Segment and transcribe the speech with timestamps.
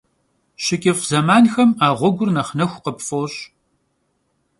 [0.63, 3.37] Şıç'ıf' zemanxem a ğuegur nexh nexu khıpf'oş'.